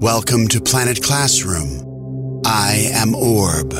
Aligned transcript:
Welcome 0.00 0.46
to 0.48 0.60
Planet 0.60 1.02
Classroom. 1.02 2.42
I 2.44 2.90
am 2.92 3.14
Orb. 3.14 3.72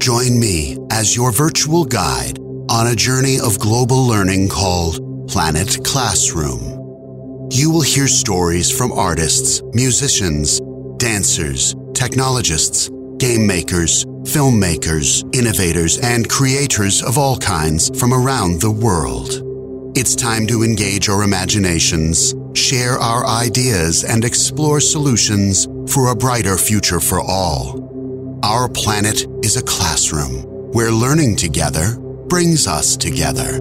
Join 0.00 0.40
me 0.40 0.78
as 0.90 1.14
your 1.14 1.30
virtual 1.30 1.84
guide 1.84 2.38
on 2.70 2.86
a 2.86 2.96
journey 2.96 3.38
of 3.38 3.58
global 3.58 4.06
learning 4.06 4.48
called 4.48 5.28
Planet 5.28 5.84
Classroom. 5.84 7.48
You 7.52 7.70
will 7.70 7.82
hear 7.82 8.08
stories 8.08 8.70
from 8.70 8.92
artists, 8.92 9.60
musicians, 9.74 10.60
dancers, 10.96 11.74
technologists, 11.92 12.88
game 13.18 13.46
makers, 13.46 14.06
filmmakers, 14.24 15.22
innovators, 15.36 15.98
and 15.98 16.30
creators 16.30 17.02
of 17.02 17.18
all 17.18 17.36
kinds 17.36 17.90
from 18.00 18.14
around 18.14 18.62
the 18.62 18.70
world. 18.70 19.53
It's 19.96 20.16
time 20.16 20.48
to 20.48 20.64
engage 20.64 21.08
our 21.08 21.22
imaginations, 21.22 22.34
share 22.52 22.98
our 22.98 23.24
ideas, 23.24 24.02
and 24.02 24.24
explore 24.24 24.80
solutions 24.80 25.68
for 25.86 26.10
a 26.10 26.16
brighter 26.16 26.58
future 26.58 26.98
for 26.98 27.20
all. 27.20 28.40
Our 28.42 28.68
planet 28.68 29.24
is 29.44 29.56
a 29.56 29.62
classroom 29.62 30.42
where 30.72 30.90
learning 30.90 31.36
together 31.36 31.96
brings 32.26 32.66
us 32.66 32.96
together. 32.96 33.58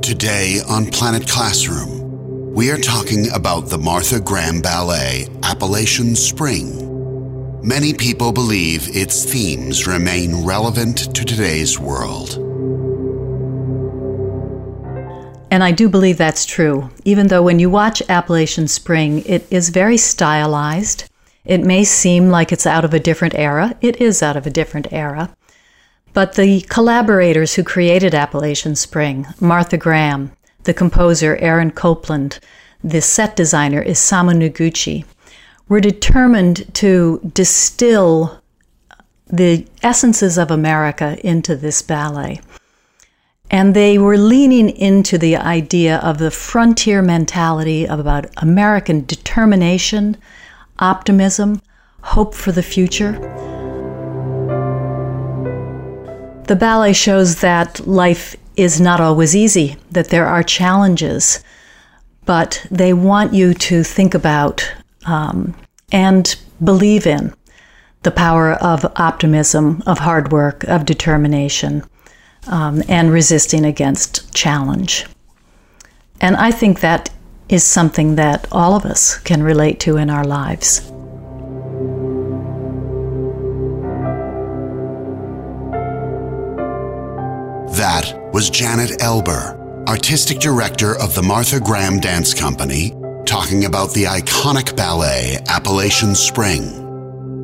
Today 0.00 0.60
on 0.66 0.86
Planet 0.86 1.28
Classroom, 1.28 2.54
we 2.54 2.70
are 2.70 2.78
talking 2.78 3.30
about 3.34 3.68
the 3.68 3.76
Martha 3.76 4.20
Graham 4.20 4.62
Ballet 4.62 5.26
Appalachian 5.42 6.16
Spring. 6.16 7.60
Many 7.62 7.92
people 7.92 8.32
believe 8.32 8.88
its 8.96 9.22
themes 9.30 9.86
remain 9.86 10.46
relevant 10.46 11.14
to 11.14 11.26
today's 11.26 11.78
world. 11.78 12.47
And 15.50 15.64
I 15.64 15.72
do 15.72 15.88
believe 15.88 16.18
that's 16.18 16.44
true, 16.44 16.90
even 17.04 17.28
though 17.28 17.42
when 17.42 17.58
you 17.58 17.70
watch 17.70 18.02
Appalachian 18.08 18.68
Spring, 18.68 19.22
it 19.24 19.46
is 19.50 19.70
very 19.70 19.96
stylized. 19.96 21.04
It 21.44 21.62
may 21.62 21.84
seem 21.84 22.28
like 22.28 22.52
it's 22.52 22.66
out 22.66 22.84
of 22.84 22.92
a 22.92 23.00
different 23.00 23.34
era. 23.34 23.74
It 23.80 24.00
is 24.00 24.22
out 24.22 24.36
of 24.36 24.46
a 24.46 24.50
different 24.50 24.92
era. 24.92 25.34
But 26.12 26.34
the 26.34 26.60
collaborators 26.62 27.54
who 27.54 27.64
created 27.64 28.14
Appalachian 28.14 28.76
Spring, 28.76 29.26
Martha 29.40 29.78
Graham, 29.78 30.32
the 30.64 30.74
composer 30.74 31.36
Aaron 31.36 31.70
Copland, 31.70 32.40
the 32.84 33.00
set 33.00 33.34
designer 33.34 33.82
Isamu 33.82 34.34
Noguchi, 34.34 35.04
were 35.68 35.80
determined 35.80 36.72
to 36.74 37.20
distill 37.32 38.42
the 39.28 39.66
essences 39.82 40.38
of 40.38 40.50
America 40.50 41.18
into 41.24 41.54
this 41.56 41.82
ballet. 41.82 42.40
And 43.50 43.74
they 43.74 43.96
were 43.96 44.18
leaning 44.18 44.68
into 44.70 45.16
the 45.16 45.36
idea 45.36 45.98
of 45.98 46.18
the 46.18 46.30
frontier 46.30 47.00
mentality 47.00 47.88
of 47.88 47.98
about 47.98 48.26
American 48.36 49.06
determination, 49.06 50.16
optimism, 50.78 51.62
hope 52.02 52.34
for 52.34 52.52
the 52.52 52.62
future. 52.62 53.12
The 56.46 56.56
ballet 56.56 56.92
shows 56.92 57.40
that 57.40 57.86
life 57.86 58.36
is 58.56 58.80
not 58.80 59.00
always 59.00 59.34
easy, 59.34 59.76
that 59.90 60.08
there 60.08 60.26
are 60.26 60.42
challenges, 60.42 61.42
but 62.26 62.66
they 62.70 62.92
want 62.92 63.32
you 63.32 63.54
to 63.54 63.82
think 63.82 64.14
about 64.14 64.74
um, 65.06 65.54
and 65.90 66.36
believe 66.62 67.06
in 67.06 67.34
the 68.02 68.10
power 68.10 68.52
of 68.54 68.84
optimism, 68.96 69.82
of 69.86 69.98
hard 69.98 70.32
work, 70.32 70.64
of 70.64 70.84
determination 70.84 71.82
um, 72.48 72.82
and 72.88 73.12
resisting 73.12 73.64
against 73.64 74.34
challenge. 74.34 75.06
And 76.20 76.36
I 76.36 76.50
think 76.50 76.80
that 76.80 77.10
is 77.48 77.64
something 77.64 78.16
that 78.16 78.46
all 78.52 78.74
of 78.74 78.84
us 78.84 79.18
can 79.18 79.42
relate 79.42 79.80
to 79.80 79.96
in 79.96 80.10
our 80.10 80.24
lives. 80.24 80.80
That 87.78 88.30
was 88.32 88.50
Janet 88.50 88.98
Eilber, 89.00 89.86
artistic 89.86 90.40
director 90.40 90.98
of 90.98 91.14
the 91.14 91.22
Martha 91.22 91.60
Graham 91.60 92.00
Dance 92.00 92.34
Company, 92.34 92.92
talking 93.24 93.66
about 93.66 93.92
the 93.94 94.04
iconic 94.04 94.76
ballet 94.76 95.38
Appalachian 95.48 96.14
Spring. 96.14 96.84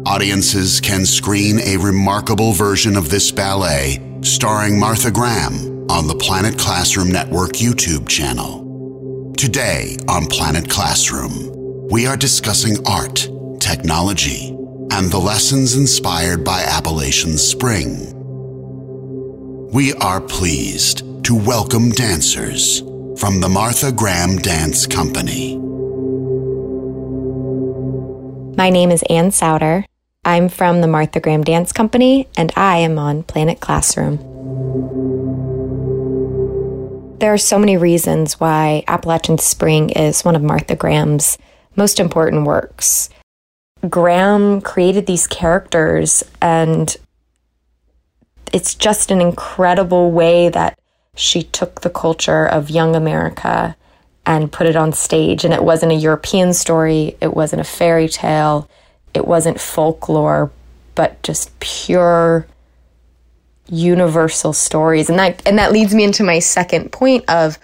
Audiences 0.06 0.80
can 0.80 1.06
screen 1.06 1.60
a 1.60 1.76
remarkable 1.76 2.52
version 2.52 2.96
of 2.96 3.08
this 3.08 3.30
ballet 3.30 3.98
starring 4.24 4.80
Martha 4.80 5.10
Graham 5.10 5.86
on 5.90 6.06
the 6.06 6.14
Planet 6.14 6.58
Classroom 6.58 7.12
Network 7.12 7.52
YouTube 7.52 8.08
channel. 8.08 9.32
Today 9.36 9.98
on 10.08 10.24
Planet 10.26 10.68
Classroom, 10.70 11.88
we 11.90 12.06
are 12.06 12.16
discussing 12.16 12.76
art, 12.86 13.28
technology, 13.60 14.48
and 14.92 15.10
the 15.10 15.18
lessons 15.18 15.76
inspired 15.76 16.42
by 16.42 16.62
Appalachian 16.62 17.36
Spring. 17.36 18.12
We 19.72 19.92
are 19.94 20.22
pleased 20.22 21.02
to 21.24 21.34
welcome 21.34 21.90
dancers 21.90 22.80
from 23.18 23.42
the 23.42 23.50
Martha 23.50 23.92
Graham 23.92 24.38
Dance 24.38 24.86
Company. 24.86 25.58
My 28.56 28.70
name 28.70 28.90
is 28.90 29.02
Ann 29.10 29.30
Souder. 29.30 29.84
I'm 30.26 30.48
from 30.48 30.80
the 30.80 30.86
Martha 30.86 31.20
Graham 31.20 31.44
Dance 31.44 31.70
Company, 31.70 32.28
and 32.34 32.50
I 32.56 32.78
am 32.78 32.98
on 32.98 33.24
Planet 33.24 33.60
Classroom. 33.60 34.16
There 37.18 37.32
are 37.32 37.38
so 37.38 37.58
many 37.58 37.76
reasons 37.76 38.40
why 38.40 38.84
Appalachian 38.88 39.36
Spring 39.36 39.90
is 39.90 40.24
one 40.24 40.34
of 40.34 40.42
Martha 40.42 40.76
Graham's 40.76 41.36
most 41.76 42.00
important 42.00 42.46
works. 42.46 43.10
Graham 43.86 44.62
created 44.62 45.04
these 45.04 45.26
characters, 45.26 46.24
and 46.40 46.96
it's 48.50 48.74
just 48.74 49.10
an 49.10 49.20
incredible 49.20 50.10
way 50.10 50.48
that 50.48 50.78
she 51.16 51.42
took 51.42 51.82
the 51.82 51.90
culture 51.90 52.46
of 52.46 52.70
young 52.70 52.96
America 52.96 53.76
and 54.24 54.50
put 54.50 54.66
it 54.66 54.74
on 54.74 54.94
stage. 54.94 55.44
And 55.44 55.52
it 55.52 55.62
wasn't 55.62 55.92
a 55.92 55.96
European 55.96 56.54
story, 56.54 57.14
it 57.20 57.34
wasn't 57.34 57.60
a 57.60 57.64
fairy 57.64 58.08
tale 58.08 58.70
it 59.14 59.26
wasn't 59.26 59.60
folklore, 59.60 60.50
but 60.94 61.22
just 61.22 61.58
pure 61.60 62.46
universal 63.68 64.52
stories. 64.52 65.08
And 65.08 65.18
that 65.18 65.42
and 65.46 65.58
that 65.58 65.72
leads 65.72 65.94
me 65.94 66.04
into 66.04 66.24
my 66.24 66.40
second 66.40 66.92
point 66.92 67.24
of 67.28 67.58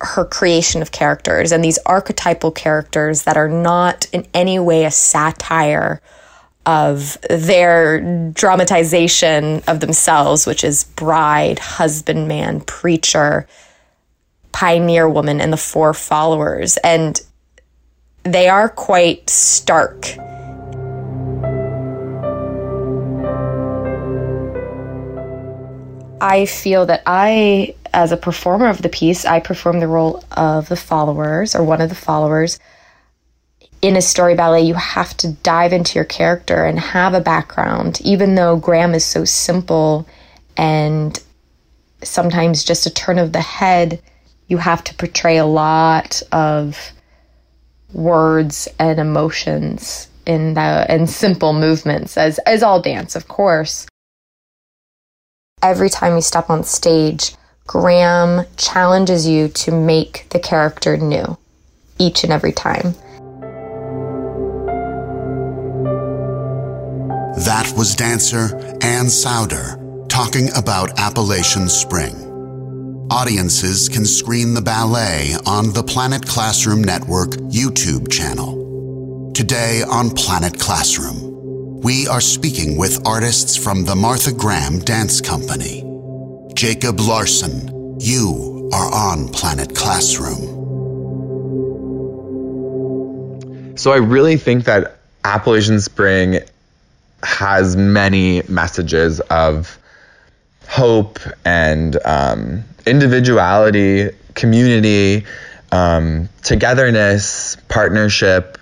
her 0.00 0.24
creation 0.24 0.82
of 0.82 0.92
characters 0.92 1.52
and 1.52 1.64
these 1.64 1.78
archetypal 1.86 2.50
characters 2.50 3.22
that 3.22 3.36
are 3.36 3.48
not 3.48 4.06
in 4.12 4.26
any 4.34 4.58
way 4.58 4.84
a 4.84 4.90
satire 4.90 6.02
of 6.66 7.16
their 7.30 8.30
dramatization 8.32 9.62
of 9.68 9.80
themselves, 9.80 10.46
which 10.46 10.64
is 10.64 10.84
bride, 10.84 11.58
husbandman, 11.60 12.60
preacher, 12.60 13.46
pioneer 14.52 15.08
woman, 15.08 15.40
and 15.40 15.52
the 15.52 15.56
four 15.56 15.94
followers. 15.94 16.76
And 16.78 17.20
they 18.24 18.48
are 18.48 18.68
quite 18.68 19.30
stark 19.30 20.16
I 26.20 26.46
feel 26.46 26.86
that 26.86 27.02
I, 27.06 27.74
as 27.92 28.12
a 28.12 28.16
performer 28.16 28.68
of 28.68 28.82
the 28.82 28.88
piece, 28.88 29.24
I 29.24 29.40
perform 29.40 29.80
the 29.80 29.88
role 29.88 30.24
of 30.32 30.68
the 30.68 30.76
followers 30.76 31.54
or 31.54 31.62
one 31.64 31.80
of 31.80 31.88
the 31.88 31.94
followers. 31.94 32.58
In 33.82 33.96
a 33.96 34.02
story 34.02 34.34
ballet, 34.34 34.62
you 34.62 34.74
have 34.74 35.16
to 35.18 35.32
dive 35.32 35.72
into 35.72 35.96
your 35.96 36.04
character 36.04 36.64
and 36.64 36.78
have 36.78 37.14
a 37.14 37.20
background, 37.20 38.00
even 38.02 38.34
though 38.34 38.56
Graham 38.56 38.94
is 38.94 39.04
so 39.04 39.24
simple 39.24 40.06
and 40.56 41.22
sometimes 42.02 42.64
just 42.64 42.86
a 42.86 42.94
turn 42.94 43.18
of 43.18 43.32
the 43.32 43.40
head, 43.40 44.00
you 44.48 44.58
have 44.58 44.82
to 44.84 44.94
portray 44.94 45.36
a 45.36 45.46
lot 45.46 46.22
of 46.32 46.92
words 47.92 48.68
and 48.78 48.98
emotions 48.98 50.08
in 50.26 50.54
the 50.54 50.60
and 50.60 51.08
simple 51.08 51.52
movements 51.52 52.16
as 52.18 52.38
as 52.40 52.62
all 52.62 52.82
dance 52.82 53.14
of 53.14 53.28
course 53.28 53.86
every 55.66 55.90
time 55.90 56.14
you 56.14 56.22
step 56.22 56.48
on 56.48 56.62
stage, 56.62 57.34
Graham 57.66 58.46
challenges 58.56 59.26
you 59.26 59.48
to 59.48 59.72
make 59.72 60.28
the 60.30 60.38
character 60.38 60.96
new 60.96 61.36
each 61.98 62.22
and 62.22 62.32
every 62.32 62.52
time. 62.52 62.94
That 67.44 67.72
was 67.76 67.94
dancer 67.94 68.56
Ann 68.82 69.06
Souder 69.06 70.08
talking 70.08 70.48
about 70.56 70.98
Appalachian 70.98 71.68
Spring. 71.68 72.14
Audiences 73.10 73.88
can 73.88 74.04
screen 74.04 74.54
the 74.54 74.62
ballet 74.62 75.34
on 75.46 75.72
the 75.72 75.82
Planet 75.82 76.26
Classroom 76.26 76.82
Network 76.82 77.30
YouTube 77.50 78.10
channel. 78.10 79.32
Today 79.32 79.82
on 79.82 80.10
Planet 80.10 80.58
Classroom 80.58 81.25
we 81.82 82.06
are 82.08 82.20
speaking 82.20 82.76
with 82.76 83.06
artists 83.06 83.56
from 83.56 83.84
the 83.84 83.94
Martha 83.94 84.32
Graham 84.32 84.78
Dance 84.78 85.20
Company. 85.20 85.84
Jacob 86.54 86.98
Larsen, 87.00 87.98
you 88.00 88.70
are 88.72 88.92
on 88.92 89.28
Planet 89.28 89.74
Classroom. 89.74 90.56
So 93.76 93.92
I 93.92 93.96
really 93.96 94.36
think 94.36 94.64
that 94.64 94.96
Appalachian 95.24 95.80
Spring 95.80 96.40
has 97.22 97.76
many 97.76 98.42
messages 98.48 99.20
of 99.20 99.78
hope 100.68 101.18
and 101.44 101.98
um, 102.04 102.64
individuality, 102.86 104.10
community, 104.34 105.26
um, 105.72 106.28
togetherness, 106.42 107.56
partnership, 107.68 108.58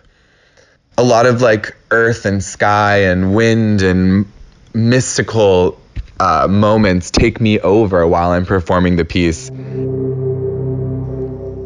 a 0.97 1.03
lot 1.03 1.27
of 1.27 1.43
like 1.43 1.77
earth 1.91 2.25
and 2.25 2.43
sky 2.43 3.05
and 3.05 3.35
wind 3.35 3.83
and 3.83 4.27
mystical 4.73 5.81
uh, 6.21 6.47
moments 6.49 7.11
take 7.11 7.41
me 7.41 7.59
over 7.61 8.07
while 8.07 8.31
I'm 8.31 8.47
performing 8.47 8.97
the 8.97 9.05
piece. 9.05 9.51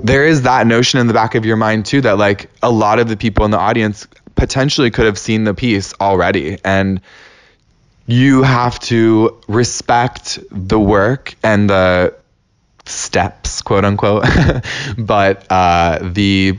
There 0.05 0.27
is 0.27 0.43
that 0.43 0.67
notion 0.67 1.01
in 1.01 1.07
the 1.07 1.13
back 1.13 1.35
of 1.35 1.45
your 1.45 1.57
mind 1.57 1.87
too 1.87 2.01
that 2.03 2.19
like 2.19 2.51
a 2.63 2.71
lot 2.71 2.99
of 2.99 3.09
the 3.09 3.17
people 3.17 3.45
in 3.45 3.51
the 3.51 3.59
audience 3.59 4.07
potentially 4.35 4.91
could 4.91 5.07
have 5.07 5.19
seen 5.19 5.45
the 5.45 5.53
piece 5.53 5.93
already 6.01 6.59
and 6.65 7.01
you 8.07 8.43
have 8.43 8.79
to 8.81 9.39
respect 9.49 10.39
the 10.51 10.79
work 10.79 11.35
and 11.43 11.69
the 11.69 12.15
steps 12.87 13.61
quote 13.61 13.85
unquote 13.85 14.25
but 14.99 15.45
uh, 15.51 15.99
the 16.01 16.59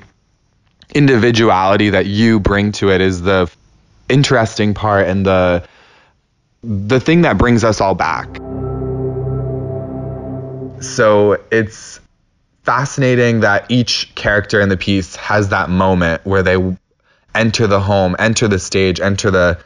individuality 0.94 1.92
that 1.92 2.06
you 2.06 2.40
bring 2.40 2.72
to 2.74 2.92
it 2.92 3.02
is 3.02 3.22
the 3.22 3.52
interesting 4.08 4.74
part 4.74 5.08
and 5.08 5.26
the 5.26 5.64
the 6.62 7.00
thing 7.00 7.22
that 7.22 7.38
brings 7.38 7.64
us 7.64 7.80
all 7.80 7.96
back. 7.96 8.28
So 10.82 11.42
it's 11.52 12.00
fascinating 12.64 13.42
that 13.42 13.66
each 13.70 14.14
character 14.16 14.60
in 14.60 14.70
the 14.70 14.78
piece 14.78 15.16
has 15.16 15.50
that 15.50 15.70
moment 15.70 16.26
where 16.26 16.44
they 16.44 16.78
enter 17.34 17.68
the 17.68 17.80
home, 17.80 18.16
enter 18.20 18.48
the 18.48 18.60
stage, 18.60 19.00
enter 19.00 19.32
the 19.32 19.60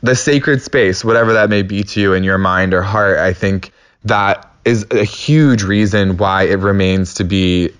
the 0.00 0.14
sacred 0.14 0.62
space, 0.62 1.04
whatever 1.04 1.32
that 1.32 1.50
may 1.50 1.62
be 1.62 1.82
to 1.82 2.00
you 2.00 2.12
in 2.12 2.22
your 2.22 2.38
mind 2.38 2.72
or 2.72 2.82
heart. 2.82 3.18
I 3.18 3.32
think 3.32 3.72
that 4.04 4.48
is 4.64 4.86
a 4.90 5.02
huge 5.02 5.62
reason 5.62 6.18
why 6.18 6.44
it 6.44 6.56
remains 6.56 7.14
to 7.14 7.24
be 7.24 7.72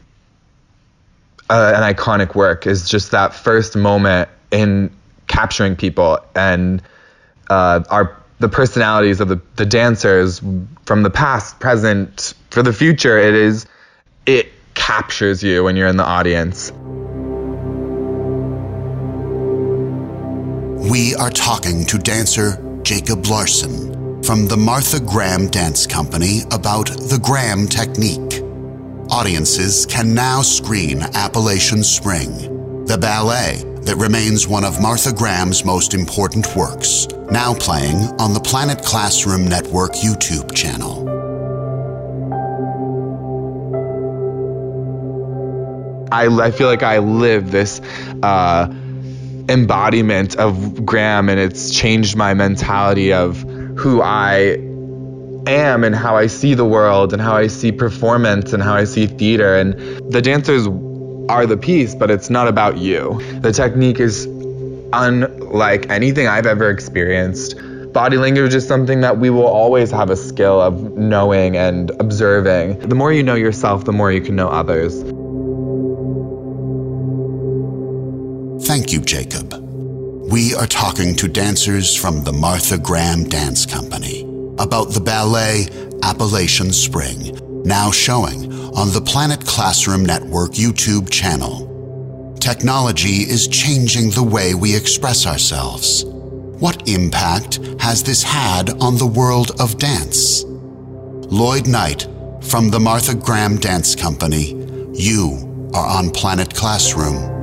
uh, 1.51 1.73
an 1.77 1.95
iconic 1.95 2.35
work 2.35 2.67
is 2.67 2.89
just 2.89 3.11
that 3.13 3.35
first 3.35 3.77
moment 3.77 4.29
in 4.51 4.91
capturing 5.27 5.77
people 5.77 6.19
and 6.35 6.83
uh, 7.51 7.83
our 7.91 8.17
the 8.41 8.49
personalities 8.49 9.21
of 9.21 9.29
the, 9.29 9.41
the 9.57 9.67
dancers 9.67 10.41
from 10.87 11.03
the 11.03 11.11
past, 11.11 11.59
present, 11.59 12.35
for 12.51 12.63
the 12.63 12.73
future. 12.73 13.19
It 13.19 13.35
is 13.35 13.67
it 14.27 14.53
captures 14.75 15.43
you 15.43 15.65
when 15.65 15.75
you're 15.77 15.89
in 15.89 15.97
the 15.97 16.05
audience. 16.05 16.71
We 20.91 21.15
are 21.17 21.31
talking 21.31 21.85
to 21.87 21.99
dancer 21.99 22.81
Jacob 22.83 23.27
Larsen 23.27 24.23
from 24.23 24.47
the 24.47 24.57
Martha 24.57 25.01
Graham 25.01 25.49
Dance 25.49 25.87
Company 25.87 26.43
about 26.53 26.87
the 26.87 27.19
Graham 27.23 27.67
Technique. 27.67 28.28
Audiences 29.11 29.87
can 29.87 30.13
now 30.13 30.43
screen 30.43 31.01
Appalachian 31.15 31.83
Spring, 31.83 32.85
the 32.85 32.99
ballet 32.99 33.63
that 33.81 33.97
remains 33.97 34.47
one 34.47 34.65
of 34.65 34.83
Martha 34.83 35.15
Graham's 35.15 35.65
most 35.65 35.95
important 35.95 36.55
works, 36.55 37.07
now 37.31 37.55
playing 37.55 37.97
on 38.21 38.35
the 38.35 38.41
Planet 38.41 38.85
Classroom 38.85 39.47
Network 39.47 39.93
YouTube 39.93 40.55
channel. 40.55 41.09
I, 46.13 46.27
I 46.27 46.51
feel 46.51 46.67
like 46.67 46.83
I 46.83 46.99
live 46.99 47.51
this 47.51 47.81
uh, 48.23 48.71
embodiment 49.49 50.37
of 50.37 50.85
Graham, 50.85 51.31
and 51.31 51.41
it's 51.41 51.75
changed 51.75 52.15
my 52.15 52.35
mentality 52.35 53.15
of 53.15 53.41
who 53.41 54.03
I 54.03 54.68
am 55.51 55.85
and 55.85 55.95
how 55.95 56.17
I 56.17 56.27
see 56.27 56.55
the 56.55 56.65
world 56.65 57.13
and 57.13 57.23
how 57.23 57.37
I 57.37 57.47
see 57.47 57.73
performance 57.73 58.53
and 58.53 58.63
how 58.63 58.75
I 58.75 58.85
see 58.85 59.07
theater. 59.07 59.57
And 59.57 59.75
the 60.13 60.23
dancers 60.23 60.67
are 61.29 61.47
the 61.47 61.57
piece, 61.57 61.95
but 61.95 62.11
it's 62.11 62.31
not 62.31 62.49
about 62.49 62.79
you. 62.79 63.21
The 63.41 63.53
technique 63.53 64.01
is 64.01 64.27
unlike 64.93 65.91
anything 65.91 66.27
I've 66.27 66.47
ever 66.47 66.71
experienced. 66.71 67.57
Body 67.93 68.17
language 68.17 68.55
is 68.55 68.67
something 68.67 69.01
that 69.01 69.19
we 69.19 69.31
will 69.31 69.47
always 69.47 69.91
have 69.91 70.11
a 70.11 70.17
skill 70.17 70.61
of 70.61 70.97
knowing 70.97 71.57
and 71.57 71.91
observing. 72.01 72.79
The 72.81 72.95
more 72.95 73.13
you 73.13 73.23
know 73.23 73.35
yourself, 73.35 73.85
the 73.85 73.93
more 73.93 74.13
you 74.13 74.21
can 74.21 74.37
know 74.37 74.49
others. 74.49 75.03
Thank 78.67 78.93
you, 78.93 79.01
Jacob. 79.01 79.55
We 80.31 80.55
are 80.55 80.67
talking 80.67 81.17
to 81.17 81.29
dancers 81.29 81.97
from 81.97 82.25
the 82.25 82.33
Martha 82.33 82.77
Graham 82.77 83.25
Dance 83.25 83.65
Company 83.65 84.28
about 84.59 84.93
the 84.93 85.01
ballet 85.01 85.69
Appalachian 86.03 86.73
Spring, 86.73 87.39
now 87.65 87.91
showing 87.91 88.53
on 88.75 88.93
the 88.93 89.01
Planet 89.01 89.45
Classroom 89.45 90.05
Network 90.05 90.53
YouTube 90.53 91.11
channel. 91.11 91.67
Technology 92.41 93.29
is 93.29 93.49
changing 93.49 94.11
the 94.11 94.23
way 94.23 94.55
we 94.55 94.75
express 94.75 95.27
ourselves. 95.27 96.05
What 96.05 96.89
impact 96.89 97.61
has 97.81 98.03
this 98.03 98.23
had 98.23 98.71
on 98.81 98.97
the 98.97 99.07
world 99.07 99.53
of 99.61 99.79
dance? 99.79 100.45
Lloyd 101.31 101.67
Knight 101.67 102.07
from 102.41 102.71
the 102.71 102.81
Martha 102.81 103.15
Graham 103.15 103.57
Dance 103.59 103.95
Company, 103.95 104.55
you 104.95 105.71
are 105.75 105.87
on 105.87 106.11
Planet 106.11 106.55
Classroom. 106.55 107.38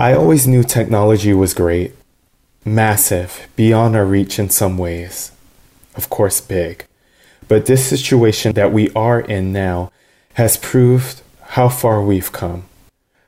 I 0.00 0.14
always 0.14 0.48
knew 0.48 0.62
technology 0.62 1.34
was 1.34 1.52
great, 1.52 1.94
massive, 2.64 3.46
beyond 3.54 3.94
our 3.94 4.06
reach 4.06 4.38
in 4.38 4.48
some 4.48 4.78
ways. 4.78 5.30
Of 5.94 6.08
course, 6.08 6.40
big. 6.40 6.86
But 7.48 7.66
this 7.66 7.86
situation 7.86 8.54
that 8.54 8.72
we 8.72 8.88
are 8.94 9.20
in 9.20 9.52
now 9.52 9.92
has 10.36 10.56
proved 10.56 11.20
how 11.48 11.68
far 11.68 12.00
we've 12.00 12.32
come. 12.32 12.64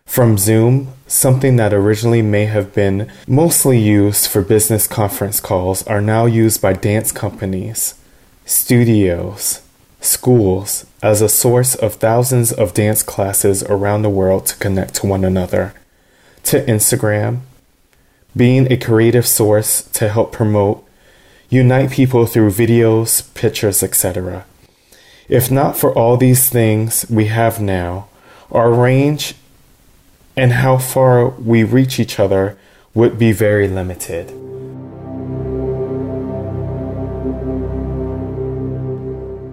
From 0.07 0.39
Zoom, 0.39 0.95
something 1.07 1.57
that 1.57 1.75
originally 1.75 2.23
may 2.23 2.47
have 2.47 2.73
been 2.73 3.13
mostly 3.29 3.79
used 3.79 4.29
for 4.29 4.41
business 4.41 4.87
conference 4.87 5.41
calls, 5.41 5.87
are 5.87 6.01
now 6.01 6.25
used 6.25 6.63
by 6.63 6.73
dance 6.73 7.13
companies, 7.13 7.97
studios, 8.47 9.61
schools 10.01 10.87
as 11.03 11.21
a 11.21 11.29
source 11.29 11.75
of 11.75 11.97
thousands 11.97 12.51
of 12.51 12.73
dance 12.73 13.03
classes 13.03 13.63
around 13.65 14.01
the 14.01 14.09
world 14.09 14.47
to 14.47 14.57
connect 14.57 14.95
to 14.95 15.07
one 15.07 15.23
another 15.23 15.75
to 16.45 16.65
Instagram, 16.67 17.41
being 18.37 18.71
a 18.71 18.77
creative 18.77 19.27
source 19.27 19.83
to 19.83 20.09
help 20.09 20.33
promote, 20.33 20.85
unite 21.49 21.91
people 21.91 22.27
through 22.27 22.51
videos, 22.51 23.33
pictures, 23.35 23.83
etc. 23.83 24.45
If 25.29 25.51
not 25.51 25.77
for 25.77 25.93
all 25.93 26.17
these 26.17 26.49
things 26.49 27.07
we 27.09 27.27
have 27.27 27.61
now, 27.61 28.09
our 28.51 28.73
range 28.73 29.35
and 30.37 30.53
how 30.53 30.79
far 30.79 31.29
we 31.29 31.63
reach 31.63 32.01
each 32.01 32.19
other 32.19 32.59
would 32.95 33.19
be 33.19 33.33
very 33.33 33.69
limited. 33.69 34.31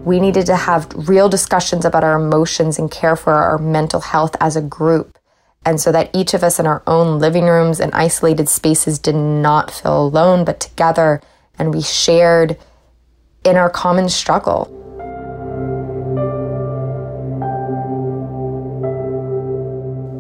We 0.06 0.20
needed 0.20 0.48
to 0.48 0.56
have 0.56 0.88
real 1.08 1.30
discussions 1.30 1.86
about 1.86 2.04
our 2.04 2.20
emotions 2.20 2.80
and 2.80 2.90
care 2.90 3.16
for 3.16 3.34
our 3.34 3.60
mental 3.60 4.00
health 4.00 4.36
as 4.40 4.56
a 4.56 4.62
group. 4.62 5.19
And 5.70 5.80
so 5.80 5.92
that 5.92 6.10
each 6.16 6.34
of 6.34 6.44
us 6.44 6.58
in 6.58 6.66
our 6.66 6.82
own 6.88 7.20
living 7.20 7.46
rooms 7.46 7.80
and 7.80 7.94
isolated 7.94 8.50
spaces 8.50 8.98
did 8.98 9.14
not 9.14 9.70
feel 9.70 10.08
alone, 10.08 10.44
but 10.44 10.60
together, 10.60 11.22
and 11.60 11.72
we 11.72 11.84
shared 11.84 12.58
in 13.46 13.56
our 13.56 13.70
common 13.70 14.10
struggle. 14.10 14.66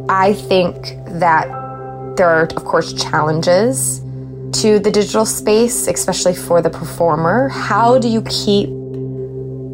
I 0.07 0.33
think 0.33 0.75
that 1.19 1.47
there 2.15 2.29
are, 2.29 2.43
of 2.43 2.63
course, 2.63 2.93
challenges 2.93 4.01
to 4.61 4.77
the 4.77 4.91
digital 4.91 5.25
space, 5.25 5.87
especially 5.87 6.35
for 6.35 6.61
the 6.61 6.69
performer. 6.69 7.49
How 7.49 7.97
do 7.97 8.07
you 8.07 8.21
keep 8.21 8.69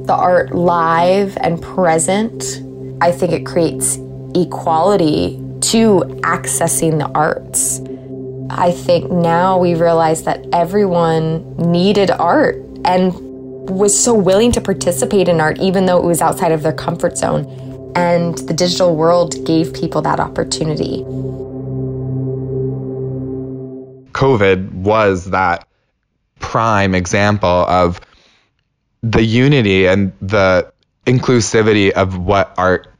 the 0.05 0.15
art 0.17 0.55
live 0.55 1.37
and 1.41 1.61
present? 1.61 2.63
I 3.01 3.11
think 3.11 3.33
it 3.33 3.45
creates 3.45 3.99
equality 4.35 5.41
to 5.71 5.99
accessing 6.21 6.99
the 6.99 7.09
arts. 7.15 7.81
I 8.49 8.71
think 8.71 9.11
now 9.11 9.57
we 9.57 9.75
realize 9.75 10.23
that 10.23 10.45
everyone 10.53 11.57
needed 11.57 12.11
art 12.11 12.57
and 12.85 13.13
was 13.69 13.99
so 13.99 14.13
willing 14.13 14.51
to 14.51 14.61
participate 14.61 15.27
in 15.27 15.41
art, 15.41 15.59
even 15.59 15.85
though 15.85 15.97
it 15.97 16.05
was 16.05 16.21
outside 16.21 16.51
of 16.51 16.61
their 16.61 16.73
comfort 16.73 17.17
zone. 17.17 17.45
And 17.95 18.37
the 18.37 18.53
digital 18.53 18.95
world 18.95 19.43
gave 19.45 19.73
people 19.73 20.01
that 20.03 20.19
opportunity. 20.19 21.03
COVID 24.11 24.71
was 24.71 25.31
that 25.31 25.67
prime 26.39 26.93
example 26.93 27.49
of 27.49 27.99
the 29.01 29.23
unity 29.23 29.87
and 29.87 30.13
the 30.21 30.71
inclusivity 31.05 31.91
of 31.91 32.17
what 32.17 32.53
art 32.57 32.91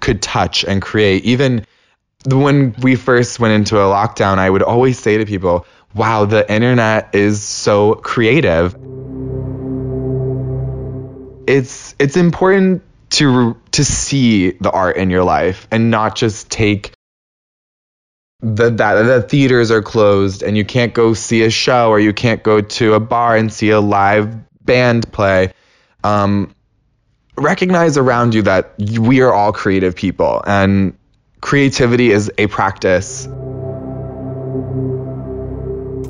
could 0.00 0.22
touch 0.22 0.64
and 0.64 0.80
create. 0.82 1.24
Even 1.24 1.64
when 2.26 2.74
we 2.82 2.96
first 2.96 3.40
went 3.40 3.54
into 3.54 3.76
a 3.76 3.84
lockdown, 3.84 4.38
I 4.38 4.48
would 4.48 4.62
always 4.62 4.98
say 4.98 5.18
to 5.18 5.26
people, 5.26 5.66
wow, 5.94 6.24
the 6.24 6.50
internet 6.50 7.14
is 7.14 7.42
so 7.42 7.94
creative. 7.94 8.74
It's 11.48 11.94
it's 11.98 12.16
important 12.16 12.82
to 13.10 13.56
to 13.72 13.84
see 13.84 14.52
the 14.52 14.70
art 14.70 14.96
in 14.96 15.10
your 15.10 15.24
life 15.24 15.66
and 15.70 15.90
not 15.90 16.14
just 16.14 16.50
take 16.50 16.92
the 18.40 18.70
that 18.70 19.02
the 19.02 19.22
theaters 19.22 19.70
are 19.70 19.82
closed 19.82 20.42
and 20.42 20.56
you 20.56 20.64
can't 20.64 20.94
go 20.94 21.14
see 21.14 21.42
a 21.42 21.50
show 21.50 21.90
or 21.90 21.98
you 22.00 22.12
can't 22.12 22.42
go 22.42 22.60
to 22.60 22.94
a 22.94 23.00
bar 23.00 23.36
and 23.36 23.52
see 23.52 23.70
a 23.70 23.80
live 23.80 24.34
band 24.64 25.10
play. 25.12 25.52
Um, 26.04 26.54
recognize 27.36 27.96
around 27.96 28.34
you 28.34 28.42
that 28.42 28.74
we 28.78 29.20
are 29.20 29.32
all 29.32 29.52
creative 29.52 29.96
people 29.96 30.42
and 30.46 30.96
creativity 31.42 32.12
is 32.12 32.32
a 32.38 32.46
practice. 32.46 33.26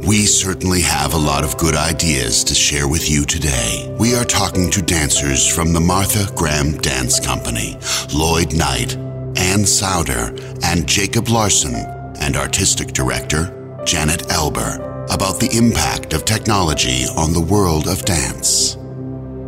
We 0.06 0.26
certainly 0.26 0.82
have 0.82 1.14
a 1.14 1.18
lot 1.18 1.42
of 1.42 1.56
good 1.56 1.74
ideas 1.74 2.44
to 2.44 2.54
share 2.54 2.86
with 2.86 3.10
you 3.10 3.24
today. 3.24 3.92
We 3.98 4.14
are 4.14 4.24
talking 4.24 4.70
to 4.70 4.82
dancers 4.82 5.52
from 5.52 5.72
the 5.72 5.80
Martha 5.80 6.32
Graham 6.36 6.76
Dance 6.78 7.18
Company, 7.18 7.78
Lloyd 8.14 8.54
Knight, 8.54 8.96
Ann 9.36 9.64
Souder, 9.64 10.38
and 10.64 10.86
Jacob 10.86 11.28
Larsen, 11.28 11.74
and 12.20 12.36
artistic 12.36 12.88
director 12.88 13.80
Janet 13.84 14.28
Eilber 14.28 14.76
about 15.12 15.40
the 15.40 15.50
impact 15.56 16.12
of 16.12 16.24
technology 16.24 17.04
on 17.16 17.32
the 17.32 17.40
world 17.40 17.88
of 17.88 18.04
dance. 18.04 18.76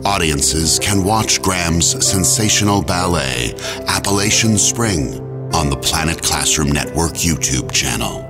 Audiences 0.04 0.78
can 0.78 1.04
watch 1.04 1.40
Graham's 1.40 2.04
sensational 2.04 2.82
ballet, 2.82 3.54
Appalachian 3.86 4.58
Spring, 4.58 5.23
on 5.54 5.70
the 5.70 5.76
Planet 5.76 6.20
Classroom 6.20 6.72
Network 6.72 7.12
YouTube 7.12 7.70
channel. 7.70 8.22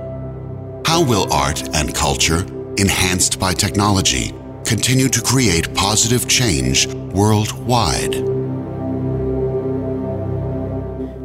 How 0.85 1.03
will 1.03 1.31
art 1.33 1.67
and 1.75 1.93
culture, 1.93 2.45
enhanced 2.77 3.39
by 3.39 3.55
technology, 3.55 4.31
continue 4.63 5.09
to 5.09 5.23
create 5.23 5.73
positive 5.73 6.27
change 6.27 6.85
worldwide? 6.87 8.11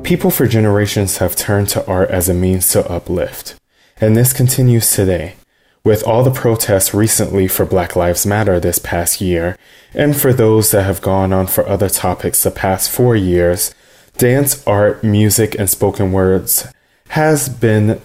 People 0.02 0.30
for 0.30 0.49
generations 0.49 1.19
have 1.19 1.37
turned 1.37 1.69
to 1.69 1.87
art 1.87 2.09
as 2.09 2.30
a 2.30 2.35
means 2.35 2.73
to 2.73 2.90
uplift, 2.90 3.57
and 4.00 4.16
this 4.16 4.33
continues 4.33 4.90
today. 4.90 5.35
With 5.85 6.02
all 6.04 6.25
the 6.25 6.30
protests 6.30 6.95
recently 6.95 7.47
for 7.47 7.66
Black 7.66 7.95
Lives 7.95 8.25
Matter 8.25 8.59
this 8.59 8.78
past 8.78 9.21
year, 9.21 9.59
and 9.92 10.16
for 10.16 10.33
those 10.33 10.71
that 10.71 10.85
have 10.85 11.02
gone 11.02 11.35
on 11.35 11.47
for 11.47 11.69
other 11.69 11.90
topics 11.90 12.42
the 12.42 12.50
past 12.50 12.90
four 12.90 13.16
years, 13.16 13.75
dance, 14.19 14.67
art, 14.67 15.02
music, 15.02 15.55
and 15.59 15.69
spoken 15.69 16.12
words 16.12 16.67
has 17.09 17.49
been 17.49 18.00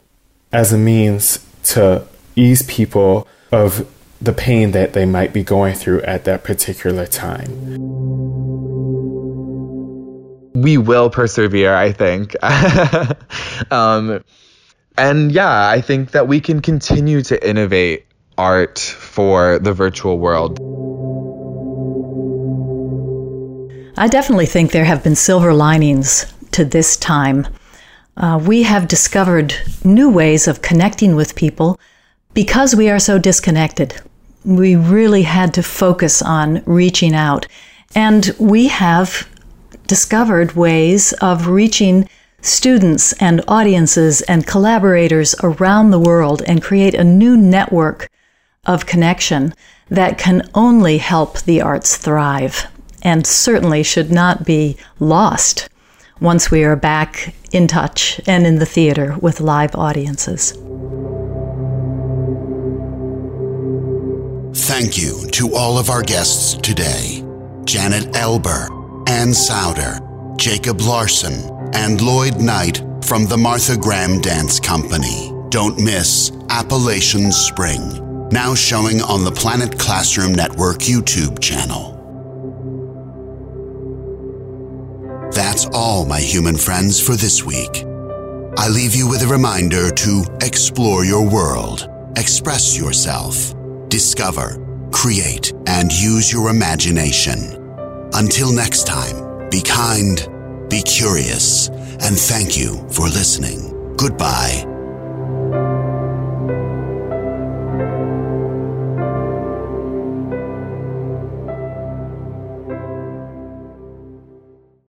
as 0.52 0.74
a 0.74 0.78
means 0.78 1.46
to 1.64 2.08
ease 2.36 2.62
people 2.64 3.28
of 3.52 3.88
the 4.22 4.34
pain 4.34 4.72
that 4.72 4.94
they 4.94 5.06
might 5.06 5.34
be 5.34 5.44
going 5.44 5.76
through 5.76 6.02
at 6.02 6.24
that 6.26 6.44
particular 6.44 7.06
time. 7.06 7.50
We 10.54 10.78
will 10.78 11.10
persevere, 11.10 11.76
I 11.76 11.92
think. 11.92 12.36
um, 13.72 14.24
and 14.98 15.32
yeah, 15.32 15.68
I 15.70 15.82
think 15.82 16.12
that 16.12 16.28
we 16.28 16.40
can 16.40 16.62
continue 16.62 17.22
to 17.24 17.48
innovate 17.48 18.06
art 18.38 18.80
for 18.80 19.60
the 19.60 19.74
virtual 19.74 20.18
world. 20.18 20.60
I 23.98 24.10
definitely 24.10 24.46
think 24.46 24.72
there 24.72 24.84
have 24.84 25.06
been 25.06 25.16
silver 25.16 25.54
linings 25.54 26.26
to 26.52 26.66
this 26.66 26.98
time. 26.98 27.48
Uh, 28.18 28.42
we 28.46 28.64
have 28.64 28.90
discovered 28.90 29.56
new 29.86 30.10
ways 30.10 30.50
of 30.50 30.62
connecting 30.62 31.16
with 31.16 31.36
people 31.36 31.80
because 32.34 32.76
we 32.76 32.90
are 32.90 33.00
so 33.00 33.18
disconnected. 33.18 34.02
We 34.44 34.76
really 34.76 35.22
had 35.22 35.54
to 35.54 35.64
focus 35.64 36.22
on 36.22 36.62
reaching 36.66 37.16
out. 37.16 37.48
And 37.96 38.36
we 38.38 38.68
have 38.68 39.30
discovered 39.88 40.58
ways 40.58 41.14
of 41.14 41.48
reaching 41.48 42.10
students 42.42 43.14
and 43.14 43.42
audiences 43.48 44.22
and 44.24 44.46
collaborators 44.46 45.36
around 45.42 45.92
the 45.92 46.02
world 46.02 46.42
and 46.46 46.62
create 46.62 46.96
a 46.96 47.04
new 47.06 47.38
network 47.38 48.10
of 48.66 48.86
connection 48.86 49.54
that 49.88 50.18
can 50.18 50.50
only 50.54 50.98
help 50.98 51.40
the 51.44 51.62
arts 51.62 51.96
thrive 51.96 52.68
and 53.06 53.26
certainly 53.26 53.84
should 53.84 54.12
not 54.12 54.46
be 54.46 54.76
lost 55.00 55.70
once 56.20 56.50
we 56.50 56.64
are 56.64 56.76
back 56.76 57.36
in 57.52 57.68
touch 57.68 58.20
and 58.28 58.48
in 58.48 58.56
the 58.56 58.66
theater 58.66 59.16
with 59.22 59.40
live 59.40 59.76
audiences. 59.76 60.52
Thank 64.66 64.98
you 64.98 65.30
to 65.32 65.54
all 65.54 65.78
of 65.78 65.90
our 65.90 66.02
guests 66.02 66.56
today 66.56 67.24
Janet 67.66 68.06
Eilber, 68.14 68.70
Ann 69.08 69.30
Souder, 69.30 70.00
Jacob 70.38 70.82
Larsen, 70.82 71.52
and 71.74 72.02
Lloyd 72.02 72.42
Knight 72.42 72.84
from 73.04 73.26
the 73.28 73.38
Martha 73.38 73.78
Graham 73.78 74.20
Dance 74.20 74.60
Company. 74.60 75.32
Don't 75.50 75.80
miss 75.80 76.32
Appalachian 76.50 77.32
Spring, 77.32 78.30
now 78.32 78.56
showing 78.56 79.02
on 79.02 79.24
the 79.24 79.32
Planet 79.32 79.78
Classroom 79.78 80.34
Network 80.34 80.80
YouTube 80.80 81.40
channel. 81.40 81.95
That's 85.56 85.68
all, 85.74 86.06
my 86.06 86.20
human 86.20 86.58
friends, 86.58 87.00
for 87.00 87.16
this 87.16 87.46
week. 87.46 87.86
I 88.58 88.68
leave 88.68 88.94
you 88.94 89.08
with 89.08 89.22
a 89.22 89.28
reminder 89.28 89.90
to 89.90 90.26
explore 90.42 91.06
your 91.06 91.26
world, 91.26 91.88
express 92.18 92.78
yourself, 92.78 93.54
discover, 93.88 94.60
create, 94.92 95.54
and 95.66 95.94
use 95.94 96.30
your 96.30 96.50
imagination. 96.50 97.40
Until 98.16 98.52
next 98.52 98.86
time, 98.86 99.50
be 99.50 99.62
kind, 99.62 100.28
be 100.70 100.82
curious, 100.82 101.70
and 101.70 102.20
thank 102.20 102.58
you 102.58 102.86
for 102.90 103.04
listening. 103.04 103.96
Goodbye. 103.96 104.75